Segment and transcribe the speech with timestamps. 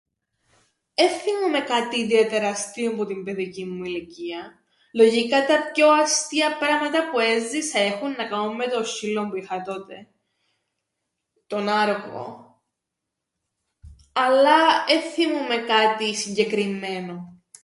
[0.93, 4.59] Εν θθυμούμαι κάτι ιδιαίτερα αστείον που την παιδικήν μου ηλικίαν,
[4.91, 9.61] λογικά τα πιο αστεία πράματα που έζησα έχουν να κάμουν με τον σ̆σ̆ύλλον που είχα
[9.61, 10.07] τότε,
[11.47, 12.61] τον Άργον,
[14.11, 17.41] αλλά εν θθυμούμαι κάτι συγκεκριμμένον.